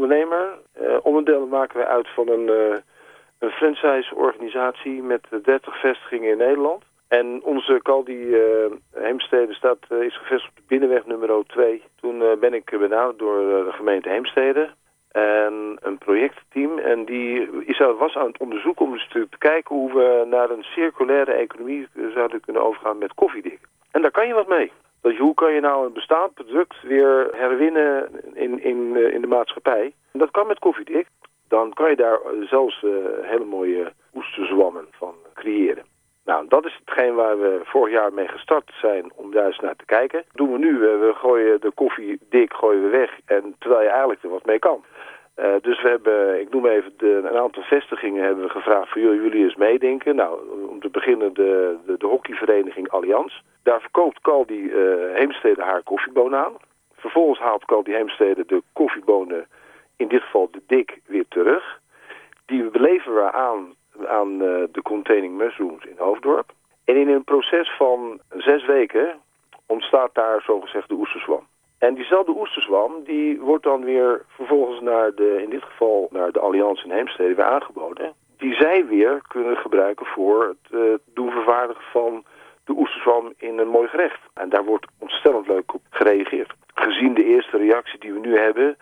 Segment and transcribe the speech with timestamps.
[0.00, 0.58] ondernemer.
[1.02, 2.48] onderdeel maken wij uit van een,
[3.38, 6.84] een franchise-organisatie met 30 vestigingen in Nederland.
[7.08, 8.40] En onze Caldi uh,
[8.94, 11.82] Heemstede staat, is gevestigd op de binnenweg nummer 2.
[12.00, 14.70] Toen ben ik benaderd door de gemeente Heemstede
[15.12, 16.78] en een projectteam.
[16.78, 20.62] En die is, was aan het onderzoeken om eens te, kijken hoe we naar een
[20.62, 23.60] circulaire economie zouden kunnen overgaan met koffiedik.
[23.90, 24.72] En daar kan je wat mee.
[25.00, 29.26] Dat hoe kan je nou een bestaand product weer herwinnen in, in, eh, in de
[29.26, 29.92] maatschappij?
[30.12, 31.06] Dat kan met koffiedik.
[31.48, 32.92] Dan kan je daar zelfs uh,
[33.22, 35.84] hele mooie oesterzwammen van creëren.
[36.24, 39.76] Nou, dat is hetgeen waar we vorig jaar mee gestart zijn om daar eens naar
[39.76, 40.24] te kijken.
[40.32, 43.18] doen we nu, we gooien de koffie dik gooien we weg.
[43.24, 44.84] En terwijl je eigenlijk er wat mee kan.
[45.60, 49.44] Dus we hebben, ik noem even, de, een aantal vestigingen hebben we gevraagd voor jullie
[49.44, 50.16] eens meedenken.
[50.16, 50.38] Nou,
[50.80, 53.40] te beginnen de, de, de hockeyvereniging Allianz.
[53.62, 56.52] Daar verkoopt Caldi uh, Heemstede haar koffiebonen aan.
[56.94, 59.46] Vervolgens haalt Caldi Heemstede de koffiebonen,
[59.96, 61.80] in dit geval de dik, weer terug.
[62.46, 63.74] Die beleveren we aan
[64.06, 66.52] aan uh, de containing mushrooms in Hoofddorp.
[66.84, 69.20] En in een proces van zes weken
[69.66, 71.46] ontstaat daar zogezegd de oesterzwam.
[71.78, 76.40] En diezelfde oesterzwam die wordt dan weer vervolgens naar de, in dit geval naar de
[76.40, 78.09] Allianz in Heemstede weer aangeboden.
[78.40, 82.24] Die zij weer kunnen gebruiken voor het uh, doen vervaardigen van
[82.64, 84.20] de oesterzwam in een mooi gerecht.
[84.34, 86.52] En daar wordt ontstellend leuk op gereageerd.
[86.74, 88.76] Gezien de eerste reactie die we nu hebben,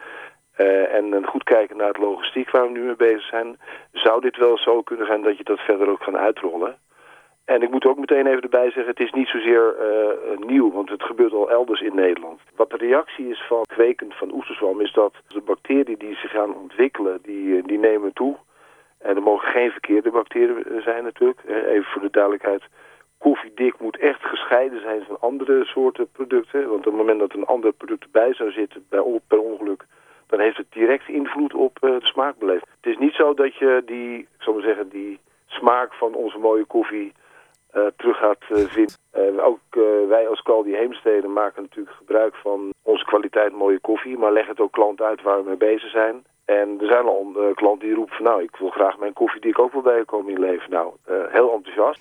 [0.58, 3.58] uh, en een goed kijken naar het logistiek waar we nu mee bezig zijn,
[3.92, 6.76] zou dit wel zo kunnen zijn dat je dat verder ook gaat uitrollen.
[7.44, 10.88] En ik moet ook meteen even erbij zeggen, het is niet zozeer uh, nieuw, want
[10.88, 12.40] het gebeurt al elders in Nederland.
[12.56, 16.54] Wat de reactie is van kweken van oesterzwam is dat de bacteriën die zich gaan
[16.54, 18.36] ontwikkelen, die, eh, die nemen toe.
[18.98, 21.40] En er mogen geen verkeerde bacteriën zijn natuurlijk.
[21.46, 22.62] Even voor de duidelijkheid,
[23.18, 26.60] koffiedik moet echt gescheiden zijn van andere soorten producten.
[26.60, 29.84] Want op het moment dat een ander product erbij zou zitten, bij, per ongeluk
[30.26, 32.70] dan heeft het direct invloed op uh, de smaakbeleving.
[32.80, 36.38] Het is niet zo dat je die, ik zal maar zeggen, die smaak van onze
[36.38, 37.12] mooie koffie
[37.96, 38.94] terug gaat uh, vinden.
[39.40, 39.60] Ook
[40.08, 44.60] wij als Caldi Heemsteden maken natuurlijk gebruik van onze kwaliteit mooie koffie, maar leggen het
[44.60, 46.24] ook klant uit waar we mee bezig zijn.
[46.44, 49.50] En er zijn al klanten die roepen van nou, ik wil graag mijn koffie die
[49.50, 50.70] ik ook wil bijkomen in leven.
[50.70, 51.96] Nou, heel enthousiast.